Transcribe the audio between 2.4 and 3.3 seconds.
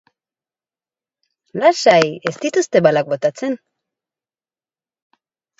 dituzte balak